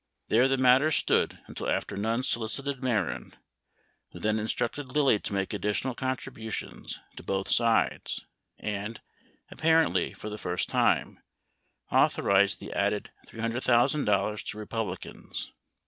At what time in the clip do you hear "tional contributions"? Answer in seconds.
5.69-6.99